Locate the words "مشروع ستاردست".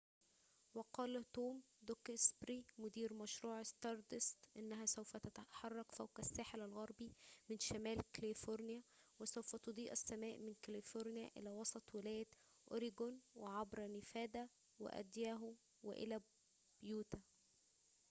3.13-4.37